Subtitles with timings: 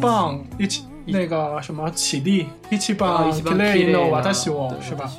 [0.00, 5.10] 棒一起那个什么起立一起啊棒一起帮 Kilei Kilei no 的 watashi wo 对是吧？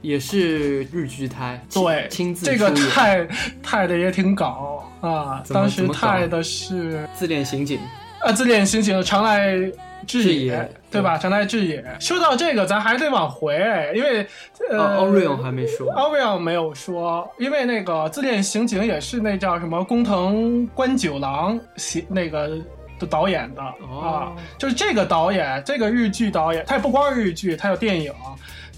[0.00, 3.26] 也是日剧台，对，亲自这个泰
[3.62, 7.78] 泰的也挺搞啊，当时泰的是自恋刑警，
[8.20, 9.72] 啊，自恋刑警长濑
[10.06, 11.16] 智也对吧？
[11.18, 11.84] 长濑智也。
[12.00, 13.54] 说到这个，咱还得往回，
[13.94, 14.26] 因为
[14.70, 22.58] 呃，哦，Orion 还没说，Orion 没有说，因为那个自恋刑警也是那叫什么工藤官九郎写那个
[23.00, 28.12] 的导演的、哦啊，就是这个导演，这个日剧导演，他也不光是日剧，他有电影。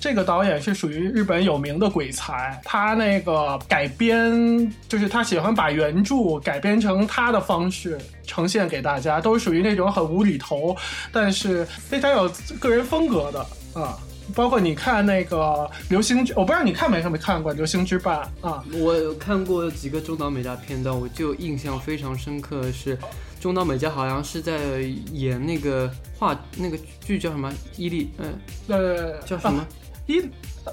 [0.00, 10.76] 这个导演是属于日本有名的鬼才，他那个改编就是他喜欢把原著改编成他的方式呈现给大家，都是属于那种很无厘头，
[11.12, 13.96] 但是非常有个人风格的啊。
[14.34, 15.36] 包括你看那个
[15.88, 18.64] 《流星之》，我不知道你看没看没看过《流星之绊》啊？
[18.72, 22.98] 我看过几个中岛美嘉片段，我就印象非常深刻的是，
[23.40, 24.80] 中岛美嘉好像是在
[25.12, 28.38] 演那个话那个剧叫什么伊利，嗯、
[28.68, 29.60] 呃，叫什么？
[29.60, 29.68] 啊
[30.06, 30.16] 一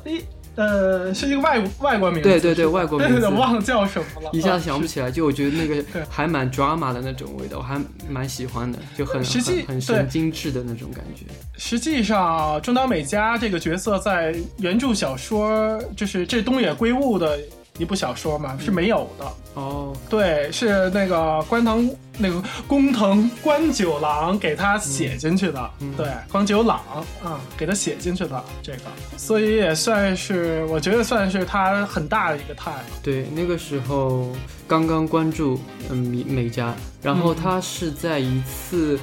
[0.05, 0.23] 一
[0.59, 3.13] 呃，是一个外外国名字，对对对外国名字。
[3.13, 7.79] 对对对，忘了叫什么了，一下子想不起来，就我觉得那个还蛮 drama 的那种味道，我还
[8.09, 11.23] 蛮喜欢的，就很实际很精致的那种感觉。
[11.55, 17.39] 实际上，中岛美嘉这个角色在原著小说，就是这东野圭吾的
[17.79, 19.25] 一部小说嘛，是没有的。
[19.55, 25.71] 哦，对，是那个关藤那个工藤官九郎给他写进去的。
[25.79, 26.77] 嗯对，关九郎
[27.23, 28.81] 啊、给他写进去的这个，
[29.17, 32.75] 所以也算是，我觉得算是他很大的一个 time。
[33.01, 34.29] 对，那个时候
[34.67, 38.99] 刚刚关注嗯美美嘉，然后嗯他是在一次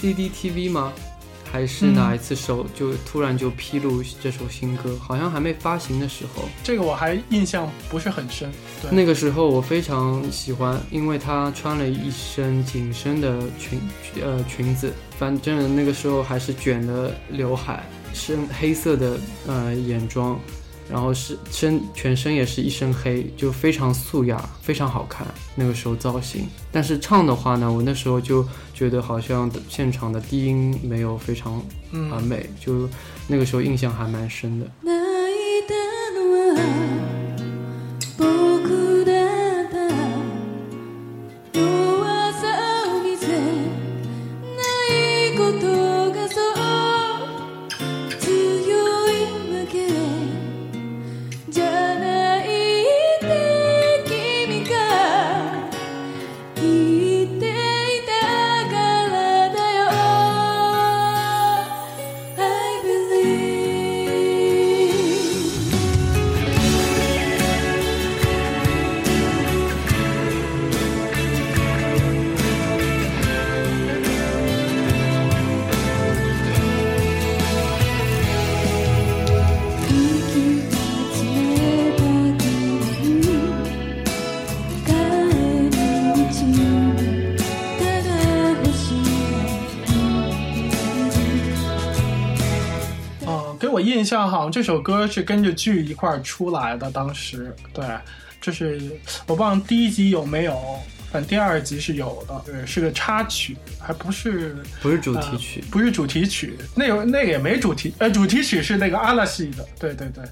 [0.00, 0.92] CDTV 吗？
[1.50, 4.96] 还是哪一次首就突然就披露这首新歌？
[5.00, 8.50] 好像还没发行的时候，这个我还印象不是很深。
[8.82, 13.80] 对，那个时候我非常喜欢，因为她穿了一身紧身的裙
[14.22, 20.38] 呃裙子，反正那个时候还是卷的刘海，深黑色的呃眼妆，
[20.89, 25.25] 然后是身全身也是一身黑，就非常素雅，非常好看。
[25.55, 31.61] 那个时候造型，但是唱的话呢，我那时候就觉得好像现场的低音没有非常
[31.91, 32.89] 嗯完美，就
[33.27, 34.65] 那个时候印象还蛮深的。
[34.83, 35.73] 泣いた
[36.13, 36.86] の
[94.48, 97.84] 像这首歌是跟着剧一块儿出来的，当时对，
[98.40, 98.80] 就是
[99.26, 100.58] 我忘了第一集有没有，
[101.12, 110.24] 反正第二集是有的，对，是个插曲，还不是不是主题曲，不是主题曲，那有那个也没主题，呃，主题曲是那个阿拉西的，对对对，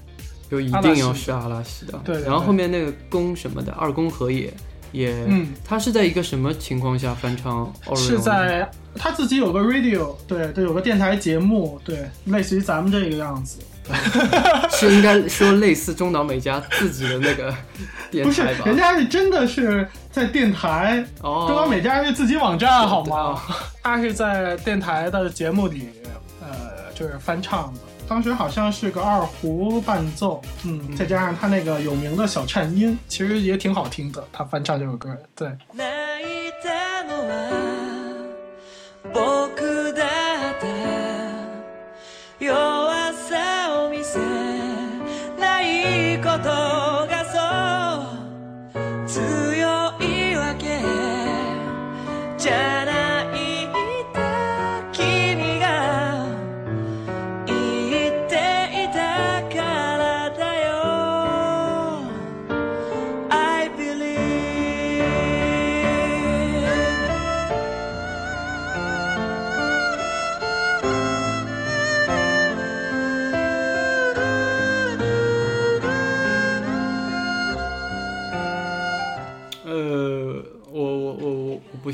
[0.49, 2.01] 就一定要是阿拉西的。
[2.03, 4.51] 对对对然后后面那个宫什么的，二宫和也
[4.93, 13.59] 也，嗯他是在一个什么情况下翻唱是在他自己有个 radio，对对，有个电台节目，对，类似于咱们这个样子，
[14.71, 17.53] 是应该说类似中岛美嘉自己的那个
[18.11, 23.43] 电不是台吧？，人家是真的是在电台，哦，中岛美嘉是自己网站好吗啊？
[23.83, 25.89] 他是在电台的节目里，
[26.41, 26.47] 呃，
[26.93, 27.79] 就是翻唱的。
[28.09, 34.25] 当时好像是个二胡伴奏，嗯，再加上他那个有名的小颤音，其实也挺好听的。
[34.31, 35.49] 他翻唱这首歌，对，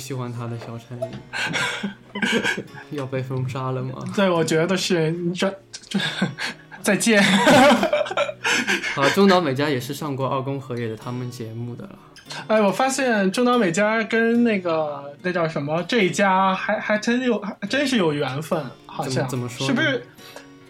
[0.04, 1.00] 喜欢他的小陈
[2.92, 4.04] 要被封杀了吗？
[4.14, 5.50] 对，我觉得是这
[5.88, 5.98] 这
[6.82, 7.24] 再见。
[8.98, 11.98] 啊，中岛美嘉也是上过二宫和也的他们节目的了。
[12.48, 20.06] 哎，我发现中岛美嘉跟那个那叫什么这一家还还真有还真是有缘分，好像怎么怎么说是不是？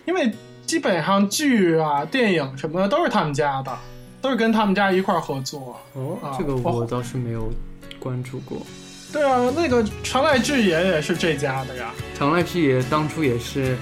[0.06, 0.32] 因为
[0.68, 3.76] 基本上剧啊、电影什么的都是他们家的，
[4.22, 5.76] 都是跟他们家一块儿合作。
[5.94, 7.52] 哦啊，这个我我倒是没有
[8.00, 8.62] 关注过。
[9.14, 11.94] 对啊，那个长濑智也也是这家的呀。
[12.16, 13.78] 长濑智也当初也是，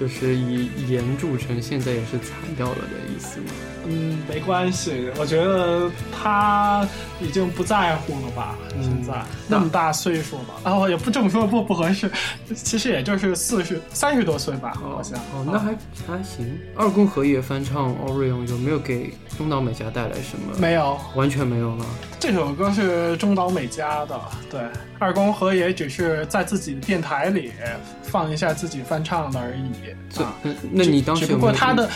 [0.00, 3.52] 就是以盐著称，现在也是惨掉了的意思嘛。
[3.90, 6.86] 嗯，没关系，我觉得他
[7.20, 8.56] 已经不在乎了吧？
[8.76, 12.10] 嗯现在那么大岁数了，啊，我也不这么说不不合适，
[12.54, 15.18] 其实也就是四十三十多岁吧，好像。
[15.34, 15.74] 哦，那还
[16.06, 16.58] 还行。
[16.76, 20.56] 二宫和也翻唱《Orion》，有没有给中岛美嘉带来什么？
[20.58, 21.84] 没有，完全没有吗？
[22.18, 24.20] 这首歌是中岛美嘉的，
[24.50, 24.60] 对，
[24.98, 27.52] 二宫和也只是在自己的电台里
[28.02, 29.94] 放一下自己翻唱的而已。
[30.08, 31.88] 这啊，那那你当时不过他的，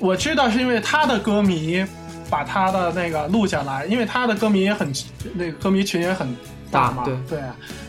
[0.00, 1.84] 我知道是因为他的歌迷
[2.28, 4.92] 把他的那个录下来，因为他的歌迷也很
[5.34, 6.34] 那个歌迷群也很
[6.70, 7.40] 大嘛，对对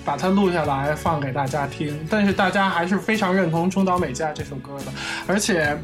[0.04, 2.00] 把它录下来放给大家听。
[2.10, 4.86] 但是大家还是非常认同中岛美嘉这首歌的，
[5.28, 5.78] 而且。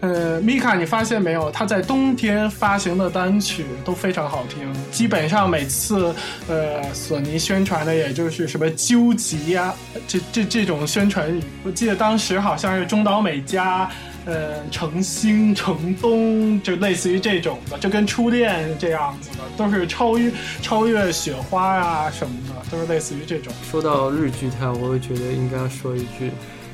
[0.00, 1.50] 呃，米卡，你发现没有？
[1.50, 6.14] 他在冬天发行的单曲都非常好听，基本上每次，
[6.46, 9.72] 呃，索尼宣传的也就是什么究极呀、
[10.06, 11.40] 这这这种宣传语。
[11.62, 13.90] 我记得当时好像是中岛美嘉，
[14.26, 20.32] 呃，成星、成东，就类似于这种的，就跟初恋这样子的，都是超越
[20.62, 23.52] 超越雪花啊什么的，都是类似于这种。
[23.70, 26.30] 说到日剧台，我会觉得应该说一句，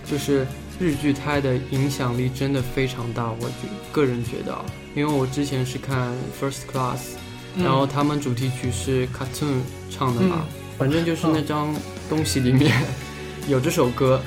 [0.08, 0.46] 就是
[0.78, 3.30] 日剧台的影响力真的非常大。
[3.40, 4.64] 我觉个人觉得啊，
[4.94, 6.98] 因为我之前是看 First Class，、
[7.56, 9.58] 嗯然后他们主题曲是 Cartoon
[9.90, 11.74] 唱的嘛，嗯反正就是那张
[12.08, 12.72] 东西里面
[13.48, 14.22] 有这首歌，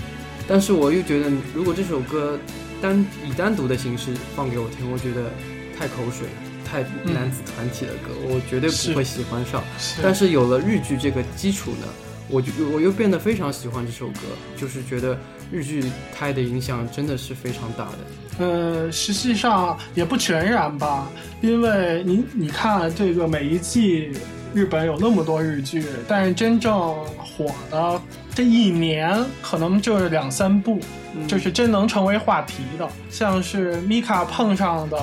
[0.45, 2.37] 但是我又觉得，如果这首歌
[2.83, 5.31] 单以单独的形式放给我听，我觉得
[5.79, 6.27] 太口水，
[6.65, 6.81] 太
[7.13, 9.63] 男子团体的歌，我绝对不会喜欢上。
[9.79, 11.87] 是但是有了日剧这个基础呢，
[12.27, 14.19] 我就我又变得非常喜欢这首歌，
[14.57, 15.17] 就是觉得
[15.49, 15.81] 日剧
[16.13, 17.99] 它的影响真的是非常大的。
[18.39, 21.07] 呃，实际上也不全然吧，
[21.39, 24.11] 因为你你看这个每一季
[24.53, 26.73] 日本有那么多日剧，但是真正
[27.17, 28.01] 火的
[28.33, 30.79] 这一年可能就是两三部，
[31.15, 34.97] 嗯就是真能成为话题的，像是米卡碰上的，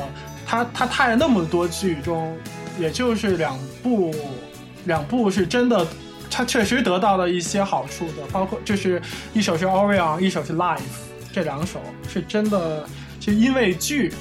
[0.46, 2.36] 他他太那么多剧中，
[2.78, 4.14] 也就是两部，
[4.86, 5.86] 两部是真的。
[6.32, 9.02] 他确实得到了一些好处的，包括就是
[9.32, 10.78] 一首是 Orion，一首是 Life，
[11.32, 12.86] 这两首是真的，
[13.20, 14.12] 是因为剧，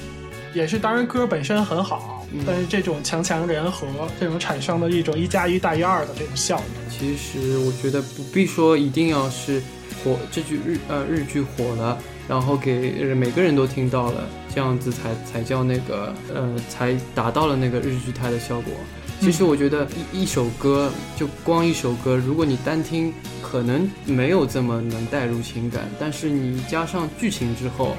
[0.51, 3.87] 也是当然歌本身很好，嗯但是这种强强联合，
[4.19, 6.89] 这种产生的一种一加一大于二的这种效应。
[6.89, 9.61] 其实我觉得不必说一定要是
[10.03, 11.97] 火这句日呃日剧火了，
[12.27, 18.73] 然后给呃每个人都听到了，这样子才才叫那个呃才达到了那个日剧胎的效果。
[19.21, 27.97] 其实我觉得一一首歌就光一首歌，如果你单听，可能没有这么能带入情感，但是你加上剧情之后，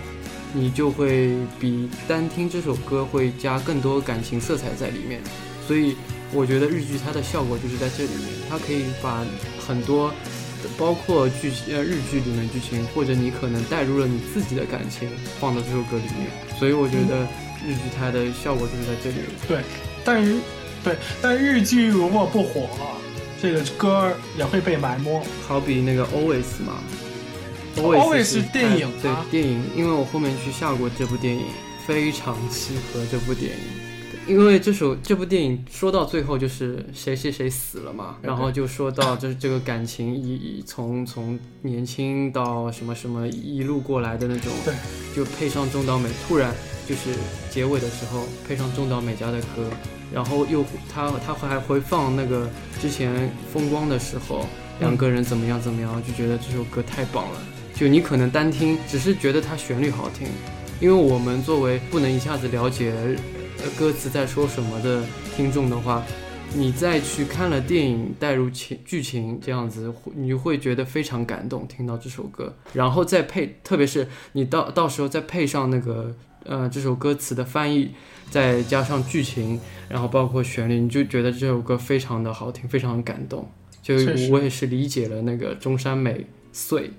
[0.52, 5.20] 你就会比单听这首歌会加更多感情色彩在里面。
[5.66, 5.96] 所以
[6.32, 9.24] 我觉得日剧它的效果就是在这里面，它可以把
[9.66, 10.12] 很多，
[10.76, 16.28] 包括剧呃日剧里面剧情，或者你可能带入了你自己的感情放到这首歌里面。
[16.58, 17.22] 所以我觉得
[17.66, 19.16] 日剧它的效果就是在这里。
[19.46, 19.62] 对，
[20.04, 20.36] 但是
[20.82, 22.68] 对，但日剧如果不火，
[23.40, 25.22] 这个歌也会被埋没。
[25.46, 26.82] 好比那个 Always 嘛
[27.80, 31.44] Always 是是电影对啊电影，因为我后面去下过这部电影，
[31.86, 33.58] 非常契合这部电影。
[34.26, 44.74] 因为这首这部电影说到最后就是谁谁谁死了嘛，然后就说到就是这个感情一一从从年轻到什么什么一路过来的那种，对，
[45.16, 46.54] 就配上中岛美，突然
[46.86, 47.10] 就是
[47.50, 49.68] 结尾的时候配上中岛美嘉的歌，
[50.12, 52.48] 然后又他他还会放那个
[52.80, 54.46] 之前风光的时候
[54.78, 57.42] 两个人怎么样怎么样，就觉得这首歌太棒了。
[57.80, 60.28] 就你可能单听只是觉得它旋律好听，
[60.82, 62.92] 因为我们作为不能一下子了解
[63.78, 65.02] 歌词在说什么的
[65.34, 66.04] 听众的话，
[66.54, 71.66] 你再去看了电影，带入情剧情这样子，你会觉得非常感动。
[71.66, 77.92] 听到这首歌，然后再配，特别是你到到时候再配上那个呃这首歌词的翻译，
[78.28, 79.58] 再加上剧情，
[79.88, 83.50] 然后包括旋律，你就觉得这首歌非常的好听，非常感动。
[83.82, 83.94] 就
[84.30, 86.90] 我也是理解了那个中山美穗，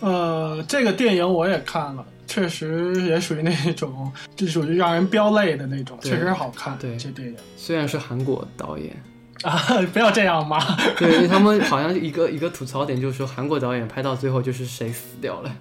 [0.00, 6.76] 呃，这个电影我也看了，确实也属于那种，就属于让人飙泪的那种，确实好看。
[6.78, 8.94] 对这电影，虽然是韩国导演，
[9.42, 9.58] 啊，
[9.92, 10.58] 不要这样嘛。
[10.96, 15.54] 对他们好像一个一个吐槽点就是说韩国导演拍到最后就是谁死掉了。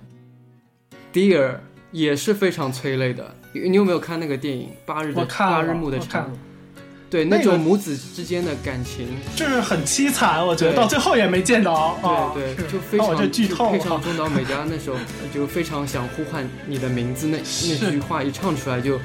[1.12, 1.56] Dear
[1.92, 6.38] 也是非常催泪的，你你有没有看那个电影《八日的八日暮的长我看了》？
[7.10, 12.32] 对，那种母子之间的感情，就是很凄惨，我觉得到最后也没见到啊。
[12.34, 14.02] 对对，就非常那我就剧透配上。
[14.02, 14.96] 中岛美嘉那首
[15.34, 17.38] 就非常想呼唤你的名字那
[17.82, 19.00] 那句话一唱出来就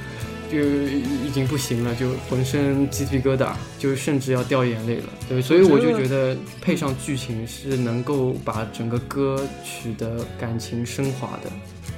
[0.53, 5.05] 就已经不行了，就浑身鸡皮疙瘩，就甚至要掉眼泪了。
[5.29, 11.51] 对，所以我就觉得配上剧情是能够把整个歌曲的感情升华的。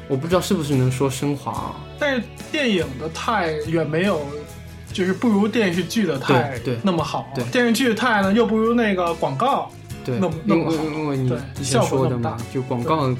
[0.08, 1.74] 我不知道是不是能说升华啊？
[1.98, 2.22] 但是
[2.52, 4.24] 电影的太远没有，
[4.96, 6.78] 就是不如电视剧的泰对对。
[6.82, 7.30] 那么好。
[7.34, 7.44] 对。
[7.50, 9.70] 电视剧的泰呢又不如那个广告。
[10.04, 10.84] 对，那么那么好。
[10.84, 13.14] 因为你对之效前说的果那么大，嘛就广告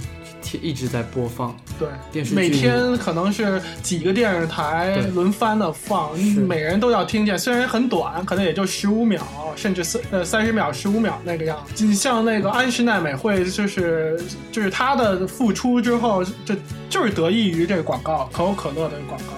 [0.63, 7.37] 一直在播放，对，电视剧每天可能是几个电视台轮番的放，每人都要听见。
[7.37, 9.21] 虽然很短，可能也就十五秒，
[9.57, 11.59] 甚至三呃三十秒、十五秒那个样。
[11.75, 11.85] 子。
[11.85, 16.55] 你像那个安室奈美惠，就是就是她的复出之后，这
[16.89, 19.33] 就是得益于这个广告，可口可乐的广告，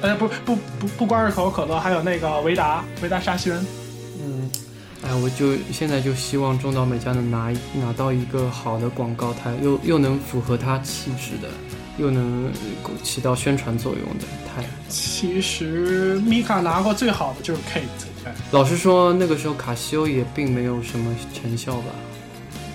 [0.00, 3.54] 哎，不不不不光是可口可乐，还有那个维达维达沙宣。
[4.20, 4.48] 嗯，
[5.02, 11.48] 哎，我就现在就希望中岛美嘉能拿拿到一个好的广告台，又又能符合她气质的，
[11.98, 12.46] 又能
[12.84, 14.64] 呃起到宣传作用的台。
[14.88, 21.90] 其实米卡拿过最好的就是 Kate，老实说，那个时候卡西欧也并没有什么成效吧，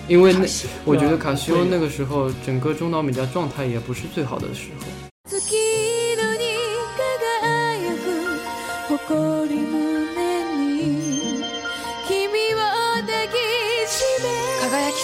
[0.08, 0.46] 因为那
[0.84, 4.86] 我觉得卡西欧那个时候整个中岛美嘉状态也不是最好的时候。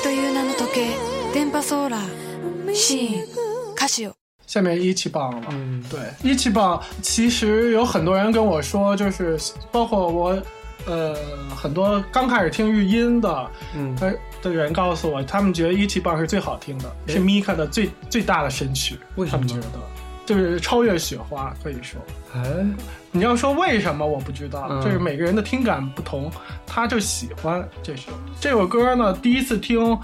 [0.03, 0.89] という名の時計
[1.33, 4.13] 電波ソーラーシーンカシオ
[4.45, 5.47] 下面一起棒了。
[5.49, 9.39] 嗯，对，一起棒，其实有很多人跟我说，就是
[9.71, 10.39] 包括我，
[10.85, 11.15] 呃，
[11.55, 19.79] 很多刚开始听日音的嗯，呃的人告诉我，他们觉得一起棒是最好听的，诶是 Mika 的最最大的神曲，为什么他们觉得
[20.30, 22.00] 就是超越雪花，可以说。
[22.32, 22.40] 哎，
[23.10, 26.30] 你要说为什么，我不知道，嗯就是每个人的听感不同，
[26.64, 29.12] 他就喜欢这首这首歌呢。
[29.14, 29.98] 第一次听，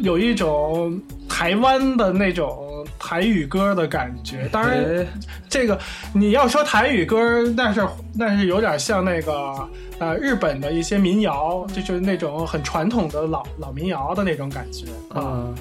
[0.00, 4.48] 有一种台湾的那种台语歌的感觉。
[4.50, 5.06] 当然，哎
[5.48, 5.78] 这个
[6.12, 9.68] 你要说台语歌，那是那是有点像那个
[10.00, 15.22] 呃日本的一些民谣，就是那种很传统的老老民谣的那种感觉啊。
[15.22, 15.54] 啊，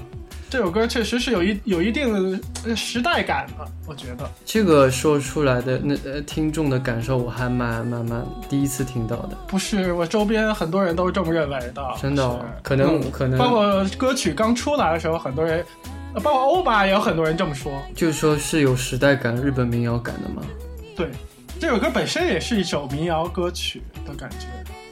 [0.50, 2.42] 这首歌确实是有一有一定
[2.76, 4.30] 时代感的，我觉得。
[4.46, 9.38] 这个说出来的那呃听众的感受，我还蛮蛮蛮第一次听到的。
[9.48, 11.84] 不是，我周边很多人都是这么认为的。
[12.02, 15.66] 真的哦可能嗯可能包括歌曲刚出来的时候，很多人，
[16.14, 17.72] 呃包括欧巴也有很多人这么说。
[17.94, 20.42] 就是说是有时代感、日本民谣感的嘛。
[20.96, 21.10] 对，
[21.60, 24.48] 这首歌本身也是一首民谣歌曲的感觉。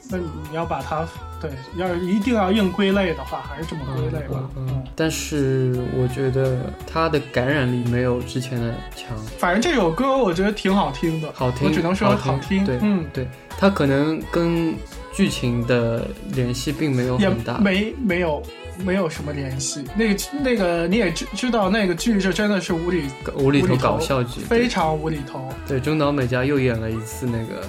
[0.10, 1.08] 那你要把它，
[1.48, 4.50] 对，要是一定要硬归类的话，还是这么归类吧。
[4.58, 14.76] 嗯嗯，但是我觉得它的感染力没有之前的强，反正这首歌我觉得挺好听的，好听我只能说好听对嗯，对，它可能跟
[15.14, 17.58] 剧情的联系并没有也很大。
[17.60, 18.44] 没没有
[18.84, 19.84] 没有什么联系。
[19.96, 25.48] 那个那个你也知知道，那个剧是真的是无厘无厘头搞笑剧，非常无厘头。
[25.68, 27.64] 对中岛美嘉又演了一次那个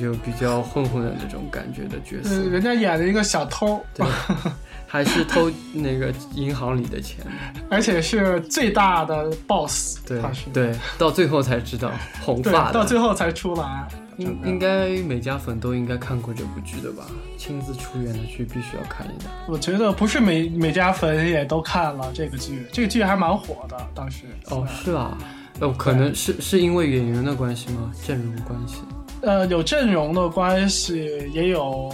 [0.00, 4.06] 就就比较混混的那种感觉的角呃，色，人家演了一个小偷，对，
[4.86, 7.24] 还是偷那个银行里的钱，
[7.68, 10.46] 而且是最大的 boss，对他是。
[10.52, 11.90] 对，到最后才知道
[12.22, 13.86] 红发的，到最后才出来。
[14.16, 17.04] 应应该每家粉都应该看过这部剧的吧？
[17.36, 19.28] 亲自出演的剧必须要看一下。
[19.46, 24.24] 我觉得不是每每家粉也都看了这个剧，这个剧还蛮火的，当时。
[24.50, 25.16] 哦，是啊，
[25.60, 27.92] 哦，可能是是因为演员的关系吗？
[28.06, 28.76] 阵容关系？
[29.22, 31.92] 呃，有阵容的关系，也有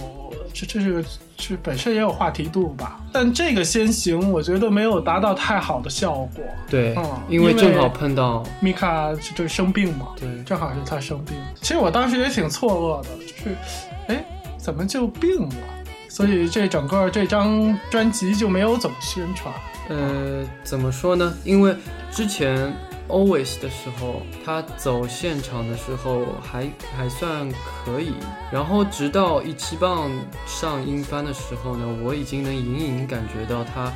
[0.53, 1.03] 这这是
[1.37, 2.99] 是本身也有话题度吧。
[3.11, 6.43] 但这个先行，我觉得没有达到太好的效果。
[6.69, 11.35] 对，嗯因为正好碰到，米卡就是生病嘛，对，正好是他生病。
[11.61, 13.55] 其实我当时也挺错愕的，就是，
[14.07, 14.23] 哎，
[14.57, 15.55] 怎么就病了？
[16.07, 19.51] 所以这整个这张专辑就没有怎么宣传。
[19.89, 21.33] 呃，怎么说呢？
[21.43, 21.75] 因为
[22.11, 22.71] 之前
[23.09, 28.13] Always 的时候，他走现场的时候还还算可以，
[28.51, 30.09] 然后直到一七棒
[30.47, 33.91] 上音番的时候呢，我已经能隐隐感觉到他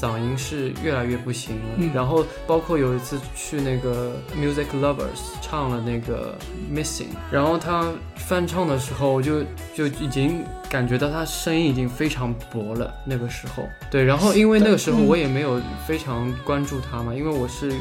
[0.00, 1.62] 嗓音是越来越不行了。
[1.76, 6.34] 嗯然后包括有一次去那个 Music Lovers 唱了那个
[6.72, 9.42] Missing，然后他翻唱的时候，我就
[9.74, 12.92] 就已经感觉到他声音已经非常薄了。
[13.04, 17.72] 那个时候，对，然后因为那个时候嗯我也没有非常关注他嘛，因为我是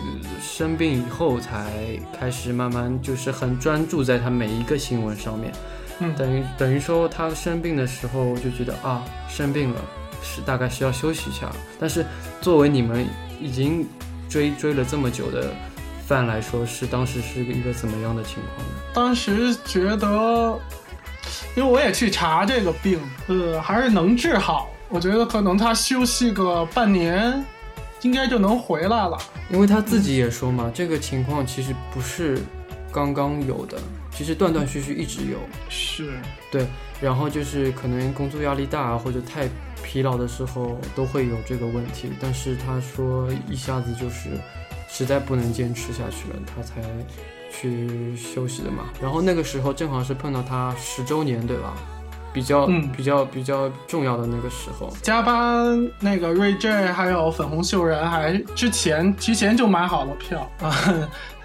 [0.42, 1.72] 生病以后才
[2.20, 5.52] 开始慢慢就是很专注在他每一个新闻上面。
[6.04, 9.80] 嗯等于等于说他生病的时候，我就觉得啊，生病了
[10.22, 11.52] 是大概是要休息一下。
[11.80, 12.06] 但是
[12.40, 13.08] 作为你们
[13.40, 13.88] 已经
[14.30, 15.52] 追追了这么久的
[16.08, 18.74] 饭来说，是当时是一个怎么样的情况呢？
[18.94, 20.60] 当时觉得，
[21.56, 24.70] 因为我也去查这个病，呃，还是能治好。
[24.90, 27.44] 我觉得可能他休息个半年，
[28.02, 29.18] 应该就能回来了。
[29.50, 32.40] 因为他自己也说嘛，这个情况其实不是
[32.92, 33.78] 刚刚有的，
[34.22, 35.40] 其实断断续续一直有。
[35.68, 36.14] 是，
[36.52, 36.68] 对，
[37.02, 39.50] 然后就是可能工作压力大啊或者太
[39.84, 44.30] 疲劳的时候都会有这个问题，但是他说一下子就是
[44.88, 46.84] 实在不能坚持下去了，他才
[47.52, 48.84] 去休息的嘛。
[49.02, 51.74] 然后那个时候正好是碰到他十周年，对吧？
[52.32, 54.96] 比较、嗯比较比较重要的那个时候。
[55.02, 60.72] 加班那个瑞 J 还有粉红秀人还之前提前就买好了票啊。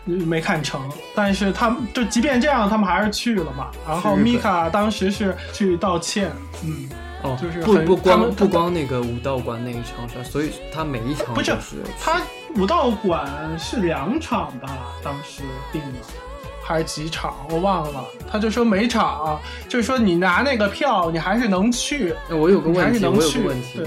[0.07, 0.81] 没看成，
[1.15, 3.69] 但是他们就即便这样，他们还是去了嘛。
[3.87, 6.31] 然后米卡当时是去道歉，
[6.65, 6.89] 嗯，
[7.23, 11.53] 哦，就是不不光不光那个武道馆那一场是吧，所以他每一场不是
[12.01, 12.23] 他
[12.55, 14.69] 武道馆是两场吧？
[15.03, 15.99] 当时定的
[16.63, 17.35] 还是几场？
[17.51, 18.05] 我忘了。
[18.31, 23.41] 他就说每场，就是说你拿那个票，你还是能去，呃我有个问题，我有是能去。
[23.41, 23.83] 个问题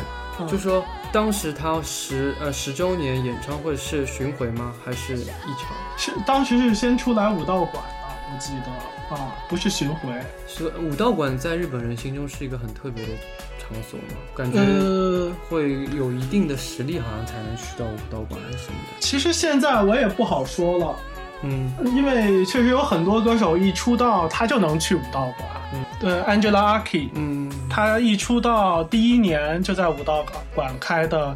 [0.48, 4.74] 就说当时他十呃十周年演唱会是巡回吗？
[4.86, 5.76] 还是一场？
[5.98, 10.10] 是当时是先出来武道馆的，我记得啊，不是巡回。
[10.48, 13.10] 是武道馆在日本人心中是一个很特别的
[13.58, 14.16] 场所嘛？
[14.36, 19.00] 感觉呃，会有一定的实力，好像才能去到武道馆还是什么的。
[19.00, 20.96] 其实现在我也不好说了，
[21.42, 25.50] 嗯，因为确实有很多歌手一出道他就能去武道馆。
[25.74, 31.36] 嗯对，Angela Aki，嗯，他一出道第一年就在武道馆开的，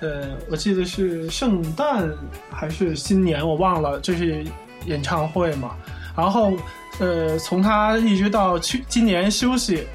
[0.00, 2.10] 呃，我记得是圣诞
[2.50, 4.44] 还是新年，我忘了，就是
[4.84, 5.74] 演唱会嘛。
[6.14, 6.52] 然后，
[6.98, 9.86] 呃，从他一直到去今年休息，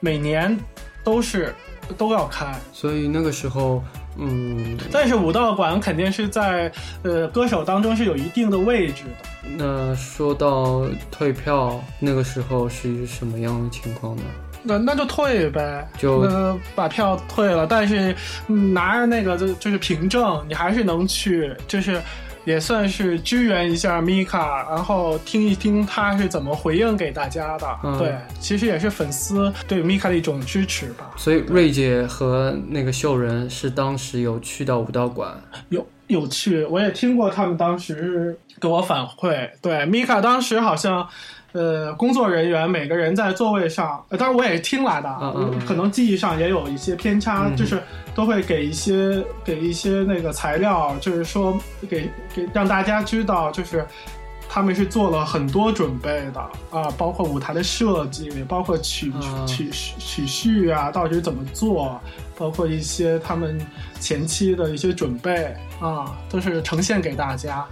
[0.00, 0.54] 每年
[1.02, 1.54] 都是
[1.96, 2.54] 都要开。
[2.74, 3.82] 所以那个时候，
[4.16, 6.70] 嗯，但是武道馆肯定是在
[7.02, 9.48] 呃歌手当中是有一定的位置的。
[9.56, 14.22] 那说到退票，那个时候是什么样的情况呢？
[14.62, 18.14] 那那就退呗，就呃把票退了，但是
[18.46, 22.00] 嗯拿着那个就就是凭证，你还是能去，就是
[22.44, 27.78] 也算是支援一下米卡，然后听一听他是怎么回应给大家的。
[27.84, 31.10] 嗯对，其实也是粉丝对米卡的一种支持吧。
[31.16, 35.32] 所以瑞姐和那个秀人是当时有去到武道馆，
[35.68, 41.08] 有有去，我也听过他们当时给我反馈，对米卡当时好像。
[41.52, 45.08] 呃，工作人员每个人在座位上，呃当然我也是听来的，
[45.66, 47.56] 可能记忆上也有一些偏差，嗯。
[47.56, 47.82] 就是
[48.14, 53.86] 都会给一些给一些那个材料，就是说给给让大家知道，就是
[54.48, 61.98] 他们是做了很多准备的啊，包括舞台的设计，包括曲、啊曲曲序啊，到底怎么做，
[62.36, 63.58] 包括一些他们
[63.98, 67.64] 前期的一些准备啊，都是呈现给大家。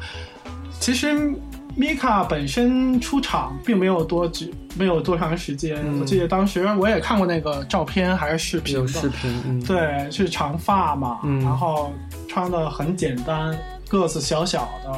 [0.78, 1.34] 其实
[1.76, 5.78] 米卡本身出场并没有多久，没有多长时间。
[5.84, 11.92] 嗯我记得当时我也看过那个照片还是视频视频，嗯，，对，是长发嘛，嗯然后
[12.28, 13.56] 穿的很简单，
[13.88, 14.92] 个子小小的，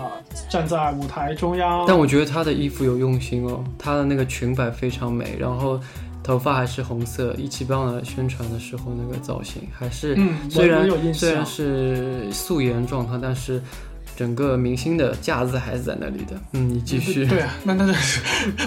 [0.49, 1.85] 站在舞台中央。
[1.87, 5.79] 但我觉得她的衣服有用心哦，她的那个裙摆非常美，然后
[6.23, 13.63] 头发还是红色，一起帮了宣传的时候那个造型还是，嗯虽然我有印象虽然是素颜状态，但是
[14.17, 16.41] 整个明星的架子还是在那里的。
[16.53, 17.27] 嗯，你继续。
[17.27, 18.21] 对，那那那是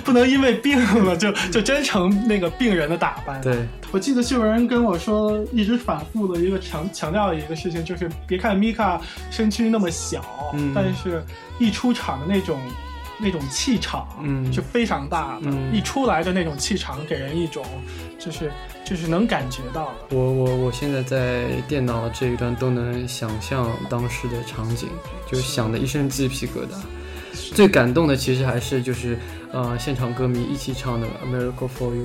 [0.03, 3.39] 不能因为病了就就真成那个病人的打扮。
[3.41, 11.23] 对，我记得秀文跟我说，一直反复的一个强强调的一个事情，就是别看米卡身躯那么小，嗯但是
[11.59, 12.59] 一出场的那种
[13.19, 15.43] 那种气场，嗯是非常大的。
[15.45, 17.65] 嗯一出来的那种气场，给人一种
[18.19, 18.51] 就是
[18.83, 20.15] 就是能感觉到的。
[20.15, 24.89] 我我我现在在电脑这一段都能想象当时的场景，
[25.31, 26.75] 就想的一身鸡皮疙瘩。
[27.53, 29.17] 最感动的其实还是就是
[29.51, 32.03] 呃现场歌迷一起唱的《A Miracle for You》，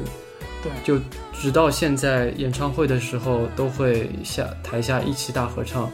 [0.61, 1.01] 对，就
[1.33, 5.88] 直到现在演唱会的时候都会下台下一起大合唱，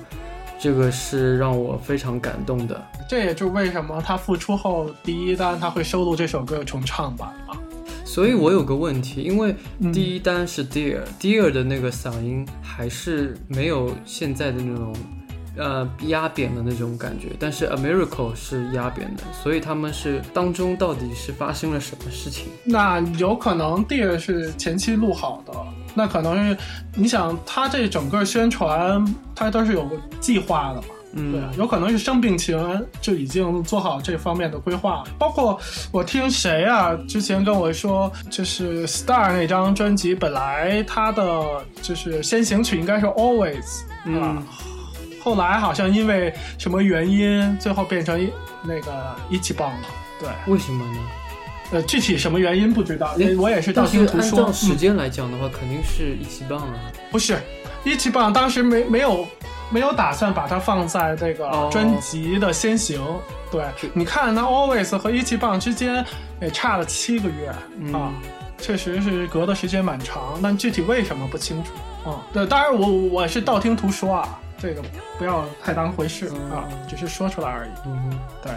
[0.58, 2.82] 这个是让我非常感动的。
[3.08, 7.56] 这也就是为什么他复出后第一单他会收录这首歌重唱版嘛。
[8.04, 14.96] 所以我有个问题，因为嗯第一单是 Dear，Dear、的那个嗓音还是没有现在的那种
[15.56, 22.46] 呃压扁的那种感觉，但是 A Miracle 是压扁的，所以他们是当中到底是发生了什么事情？
[22.64, 25.52] 那有可能 Dear 是前期录好的，
[25.96, 26.56] 那可能是
[26.94, 29.02] 你想他这整个宣传，
[29.34, 30.88] 他都是有个计划的嘛。
[31.18, 35.02] 嗯，对，有可能是生病前就已经做好这方面的规划。
[35.18, 35.58] 包括
[35.90, 44.42] 我听谁啊之前跟我说，就是 Star 那张专辑本来它的就是先行曲应该是 Always 啊嗯，
[45.22, 48.30] 后来好像因为什么原因，最后变成一
[48.62, 49.86] 那个一起棒了。
[50.20, 51.00] 对，为什么呢？
[51.72, 54.52] 呃，具体什么原因不知道，因为我也是道听途说按照。
[54.52, 56.74] 时嗯间来讲的话，肯定是一起棒啊。
[57.10, 57.38] 不是，
[57.84, 59.26] 一起棒当时没没有
[59.70, 63.00] 没有打算把它放在这个哦专辑的先行。
[63.50, 66.04] 对，你看那 Always 和一起棒之间
[66.40, 68.12] 也差了七个月、嗯啊，
[68.58, 72.10] 确实是隔的时间蛮长，但具体为什么不清楚。
[72.10, 74.82] 啊，对，当然我我是道听途说啊，这个
[75.18, 77.70] 不要太当回事、嗯啊，只是说出来而已。
[77.86, 78.18] 嗯哼。
[78.42, 78.52] 对，